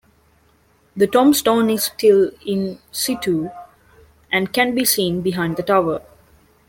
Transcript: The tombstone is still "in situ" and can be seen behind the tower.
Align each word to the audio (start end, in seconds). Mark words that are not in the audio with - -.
The 0.97 1.05
tombstone 1.05 1.69
is 1.69 1.83
still 1.83 2.31
"in 2.43 2.79
situ" 2.91 3.51
and 4.31 4.51
can 4.51 4.73
be 4.73 4.83
seen 4.83 5.21
behind 5.21 5.57
the 5.57 5.61
tower. 5.61 6.01